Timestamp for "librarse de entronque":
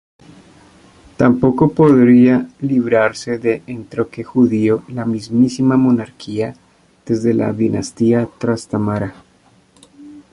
2.59-4.23